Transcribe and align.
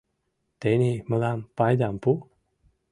Тений 0.59 0.97
мылам 1.09 1.39
пайдам 1.57 1.95
пу. 2.03 2.11